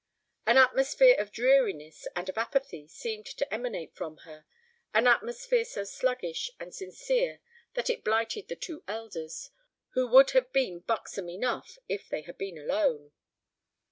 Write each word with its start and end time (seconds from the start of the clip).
An 0.47 0.57
atmosphere 0.57 1.13
of 1.19 1.31
dreariness 1.31 2.07
and 2.15 2.27
of 2.27 2.35
apathy 2.35 2.87
seemed 2.87 3.27
to 3.27 3.53
emanate 3.53 3.93
from 3.93 4.17
her, 4.25 4.45
an 4.95 5.05
atmosphere 5.05 5.63
so 5.63 5.83
sluggish 5.83 6.49
and 6.59 6.73
sincere 6.73 7.39
that 7.75 7.87
it 7.87 8.03
blighted 8.03 8.47
the 8.47 8.55
two 8.55 8.83
elders, 8.87 9.51
who 9.89 10.07
would 10.07 10.31
have 10.31 10.51
been 10.51 10.79
buxom 10.79 11.29
enough 11.29 11.77
if 11.87 12.09
they 12.09 12.23
had 12.23 12.39
been 12.39 12.57
alone. 12.57 13.11